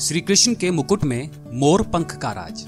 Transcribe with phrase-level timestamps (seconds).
[0.00, 2.64] श्री कृष्ण के मुकुट में मोर पंख का राज।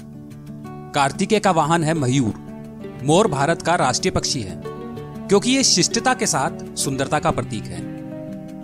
[0.95, 6.25] कार्तिकेय का वाहन है मयूर। मोर भारत का राष्ट्रीय पक्षी है, क्योंकि ये शिष्टता के
[6.25, 7.81] साथ सुंदरता का प्रतीक है।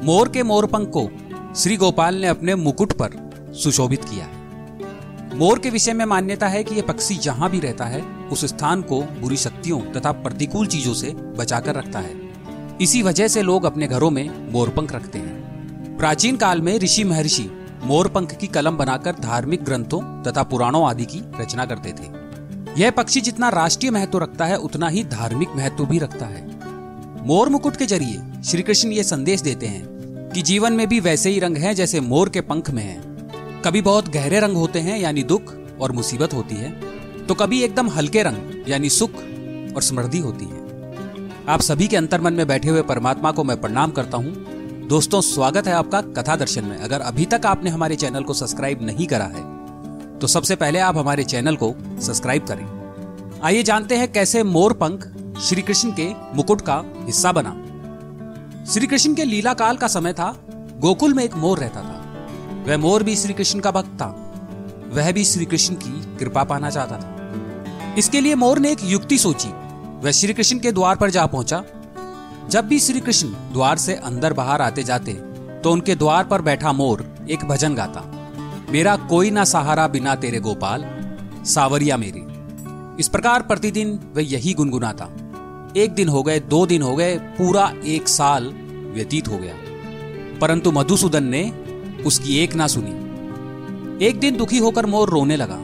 [0.05, 1.07] मोर के मोर पंख को
[1.55, 6.63] श्री गोपाल ने अपने मुकुट पर सुशोभित किया है। मोर के विषय में मान्यता है
[6.63, 10.93] कि यह पक्षी जहाँ भी रहता है, उस स्थान को बुरी शक्तियों तथा प्रतिकूल चीज़ों
[10.93, 12.15] से बचाकर रखता है।
[12.81, 17.49] इसी वजह से लोग अपने घरों में मोरपंख रखते हैं। प्राचीन काल में ऋषि महर्षि
[17.83, 23.21] मोरपंख की कलम बनाकर धार्मिक ग्रंथों तथा पुराणों आदि की रचना करते थे। यह पक्षी
[23.21, 26.47] जितना राष्ट्रीय महत्व रखता है, उतना ही धार्मिक महत्व भी रखता है।
[27.27, 31.29] मोर मुकुट के ज़रिए श्री कृष्ण ये संदेश देते हैं कि जीवन में भी वैसे
[31.29, 34.99] ही रंग हैं जैसे मोर के पंख में हैं। कभी बहुत गहरे रंग होते हैं,
[34.99, 36.71] यानी दुख और मुसीबत होती है
[37.27, 39.15] तो कभी एकदम हल्के रंग, यानी सुख
[39.75, 40.67] और समृद्धि होती है।
[41.47, 44.33] आप सभी के अंतर्मन में बैठे हुए परमात्मा को मैं प्रणाम करता हूँ।
[44.89, 48.81] दोस्तों, स्वागत है आपका कथा दर्शन में। अगर अभी तक आपने हमारे चैनल को सब्सक्राइब
[48.81, 49.43] नहीं करा है
[50.19, 55.05] तो सबसे पहले आप हमारे चैनल को सब्सक्राइब करें। आइए जानते हैं कैसे मोर पंख
[55.41, 57.51] श्री कृष्ण के मुकुट का हिस्सा बना।
[58.65, 60.31] श्री कृष्ण के लीला काल का समय था,
[60.79, 64.07] गोकुल में एक मोर रहता था। वह मोर भी श्री कृष्ण का भक्त था।
[64.93, 69.17] वह भी श्री कृष्ण की कृपा पाना चाहता था। इसके लिए मोर ने एक युक्ति
[69.17, 69.49] सोची।
[70.03, 71.63] वह श्री कृष्ण के द्वार पर जा पहुँचा
[72.49, 75.13] जब भी श्री कृष्ण द्वार से अंदर बाहर आते जाते
[75.63, 78.01] तो उनके द्वार पर बैठा मोर एक भजन गाता।
[78.71, 80.85] मेरा कोई ना सहारा बिना तेरे गोपाल,
[81.45, 82.23] सावरिया मेरी।
[82.99, 85.05] इस प्रकार प्रतिदिन वह यही गुनगुनाता।
[85.77, 88.53] एक दिन हो गए, दो दिन हो गए, पूरा एक साल
[88.93, 89.55] व्यतीत हो गया।
[90.41, 91.43] परंतु मधुसूदन ने
[92.05, 95.57] उसकी एक ना सुनी। एक दिन दुखी होकर मोर रोने लगा।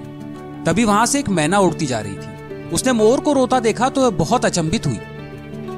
[0.65, 4.01] तभी वहाँ से एक मैना उड़ती जा रही थी। उसने मोर को रोता देखा तो
[4.01, 4.99] वह बहुत अचंभित हुई।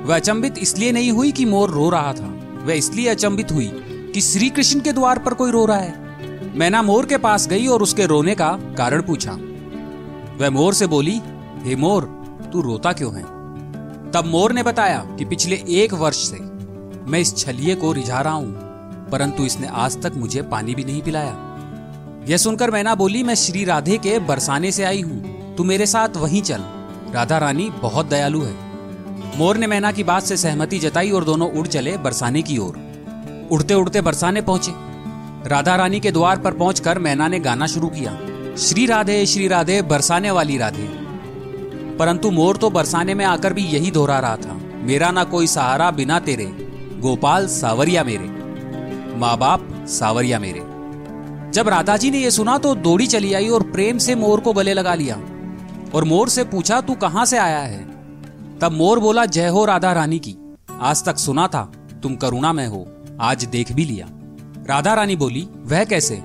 [0.07, 2.27] वह अचंबित इसलिए नहीं हुई कि मोर रो रहा था।
[2.65, 3.69] वह इसलिए अचंबित हुई
[4.13, 7.67] कि श्री कृष्ण के द्वार पर कोई रो रहा है। मैना मोर के पास गई
[7.67, 9.31] और उसके रोने का कारण पूछा।
[10.37, 11.21] वह मोर से बोली,
[11.63, 12.03] हे मोर,
[12.53, 13.23] तू रोता क्यों है?
[14.11, 16.37] तब मोर ने बताया कि पिछले एक वर्ष से
[17.07, 21.01] मैं इस छलिए को रिझा रहा हूँ, परंतु इसने आज तक मुझे पानी भी नहीं
[21.01, 25.85] पिलाया। यह सुनकर मैना बोली, मैं श्री राधे के बरसाने से आई हूँ। तू मेरे
[25.85, 26.63] साथ वहीं चल।
[27.13, 28.66] राधा रानी बहुत दयालु है।
[29.37, 32.79] मोर ने मैना की बात से सहमति जताई और दोनों उड़ चले बरसाने की ओर।
[33.51, 34.71] उड़ते उड़ते बरसाने पहुँचे।
[35.49, 38.17] राधा रानी के द्वार पर पहुंचकर मैना ने गाना शुरू किया।
[38.55, 40.87] श्री राधे श्री राधे, बरसाने वाली राधे।
[41.99, 45.91] परंतु मोर तो बरसाने में आकर भी यही दोहरा रहा था। मेरा ना कोई सहारा
[45.91, 46.45] बिना तेरे।
[46.99, 48.27] गोपाल, सावरिया मेरे।
[49.17, 50.59] माँ बाप सावरिया मेरे।
[51.51, 54.53] जब राधा जी ने यह सुना तो दौड़ी चली आई और प्रेम से मोर को
[54.53, 55.15] गले लगा लिया।
[55.95, 57.96] और मोर से पूछा, तू कहाँ से आया है?
[58.61, 60.35] तब मोर बोला, जय हो राधा रानी की।
[60.79, 61.71] आज तक सुना था,
[62.03, 62.87] तुम करुणा में हो।
[63.21, 64.07] आज देख भी लिया।
[64.69, 66.15] राधा रानी बोली, वह कैसे?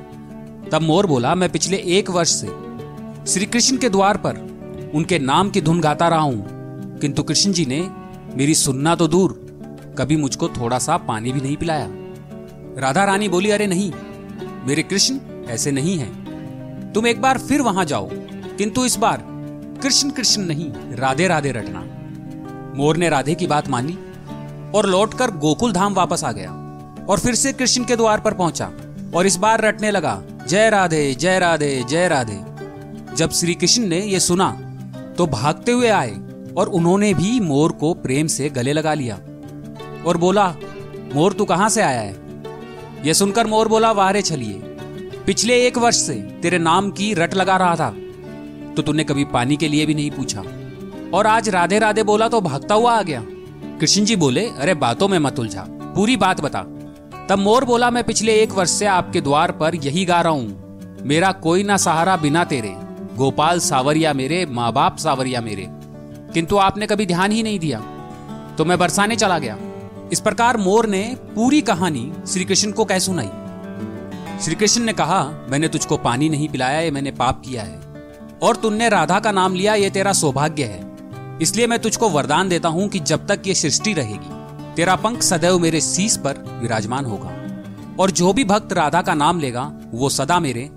[0.72, 2.46] तब मोर बोला, मैं पिछले एक वर्ष से
[3.32, 4.36] श्री कृष्ण के द्वार पर
[4.94, 6.46] उनके नाम की धुन गाता रहा हूँ।
[6.98, 7.90] किंतु कृष्ण जी ने
[8.36, 9.32] मेरी सुनना तो दूर,
[9.98, 11.88] कभी मुझको थोड़ा सा पानी भी नहीं पिलाया।
[12.80, 13.92] राधा रानी बोली, अरे नहीं,
[14.66, 15.18] मेरे कृष्ण
[15.48, 16.12] ऐसे नहीं है।
[16.92, 18.08] तुम एक बार फिर वहाँ जाओ।
[18.58, 19.24] किंतु इस बार
[19.82, 21.84] कृष्ण कृष्ण नहीं, राधे राधे रटना।
[22.74, 23.98] मोर ने राधे की बात मानी
[24.74, 26.50] और लौटकर गोकुल धाम वापस आ गया
[27.08, 28.70] और फिर से कृष्ण के द्वार पर पहुँचा
[29.14, 32.40] और इस बार रटने लगा, जय राधे जय राधे जय राधे।
[33.16, 34.50] जब श्री कृष्ण ने यह सुना
[35.18, 36.14] तो भागते हुए आए
[36.56, 39.14] और उन्होंने भी मोर को प्रेम से गले लगा लिया
[40.06, 40.48] और बोला,
[41.14, 42.14] मोर, तू कहाँ से आया है?
[43.04, 44.60] यह सुनकर मोर बोला, वारे छलिए
[45.26, 47.90] पिछले एक वर्ष से तेरे नाम की रट लगा रहा था
[48.74, 50.42] तो तूने कभी पानी के लिए भी नहीं पूछा।
[51.14, 53.22] और आज राधे राधे बोला तो भागता हुआ आ गया।
[53.80, 56.62] कृष्ण जी बोले, अरे बातों में मत उलझा, पूरी बात बता।
[57.28, 60.62] तब मोर बोला, मैं पिछले एक वर्ष से आपके द्वार पर यही गा रहा हूँ।
[61.02, 62.74] मेरा कोई ना सहारा बिना तेरे।
[63.16, 65.68] गोपाल सावरिया मेरे माँ बाप सावरिया मेरे।
[66.34, 67.80] किंतु आपने कभी ध्यान ही नहीं दिया।
[68.58, 69.58] तो मैं बरसाने चला गया।
[70.12, 73.30] इस प्रकार मोर ने पूरी कहानी श्री कृष्ण को कह सुनाई।
[74.40, 77.80] श्री कृष्ण ने कहा, मैंने तुझको पानी नहीं पिलाया, ये मैंने पाप किया है।
[78.42, 80.91] और तुमने राधा का नाम लिया, ये तेरा सौभाग्य है।
[81.40, 85.58] इसलिए मैं तुझको वरदान देता हूँ कि जब तक ये सृष्टि रहेगी, तेरा पंख सदैव
[85.58, 87.30] मेरे सीस पर विराजमान होगा,
[87.98, 90.70] और जो भी भक्त राधा का नाम लेगा, वो सदा मेरे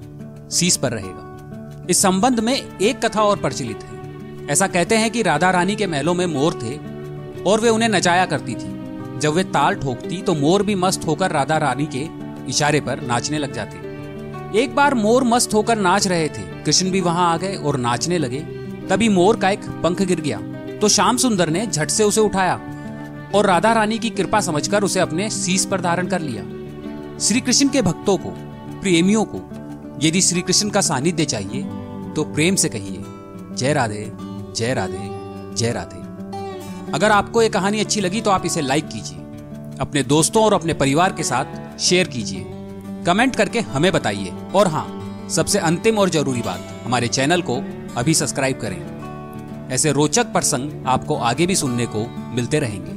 [0.51, 5.21] सीस पर रहेगा। इस संबंध में एक कथा और प्रचलित है। ऐसा कहते हैं कि
[5.21, 6.75] राधा रानी के महलों में मोर थे,
[7.43, 8.73] और वे उन्हें नचाया करती थी।
[9.19, 12.07] जब वे ताल ठोकती तो मोर भी मस्त होकर राधा रानी के
[12.49, 17.01] इशारे पर नाचने लग जाते। एक बार मोर मस्त होकर नाच रहे थे। कृष्ण भी
[17.01, 18.39] वहाँ आ गए और नाचने लगे।
[18.89, 20.39] तभी मोर का एक पंख गिर गया।
[20.79, 22.55] तो श्याम सुंदर ने झट से उसे उठाया
[23.35, 26.43] और राधा रानी की कृपा समझकर उसे अपने शीश पर धारण कर लिया।
[27.19, 28.29] श्री कृष्ण के भक्तों को,
[28.81, 29.41] प्रेमियों को,
[30.03, 31.61] यदि श्री कृष्ण का सानिध्य चाहिए
[32.15, 33.03] तो प्रेम से कहिए,
[33.55, 34.11] जय राधे
[34.55, 35.09] जय राधे
[35.55, 36.03] जय राधे।
[36.93, 39.17] अगर आपको ये कहानी अच्छी लगी तो आप इसे लाइक कीजिए,
[39.79, 42.45] अपने दोस्तों और अपने परिवार के साथ शेयर कीजिए,
[43.05, 47.55] कमेंट करके हमें बताइए। और हाँ सबसे अंतिम और ज़रूरी बात, हमारे चैनल को
[47.97, 52.05] अभी सब्सक्राइब करें। ऐसे रोचक प्रसंग आपको आगे भी सुनने को
[52.35, 52.94] मिलते रहेंगे।